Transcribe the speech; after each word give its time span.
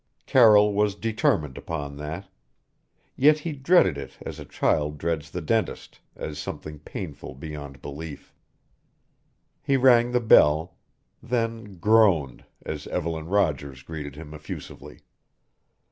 Carroll 0.25 0.73
was 0.73 0.95
determined 0.95 1.59
upon 1.59 1.97
that 1.97 2.27
yet 3.15 3.37
he 3.37 3.51
dreaded 3.51 3.99
it 3.99 4.17
as 4.25 4.39
a 4.39 4.45
child 4.45 4.97
dreads 4.97 5.29
the 5.29 5.41
dentist 5.43 5.99
as 6.15 6.39
something 6.39 6.79
painful 6.79 7.35
beyond 7.35 7.83
belief. 7.83 8.33
He 9.61 9.77
rang 9.77 10.11
the 10.11 10.19
bell 10.19 10.75
then 11.21 11.77
groaned 11.77 12.43
as 12.65 12.87
Evelyn 12.87 13.27
Rogers 13.27 13.83
greeted 13.83 14.15
him 14.15 14.33
effusively. 14.33 15.01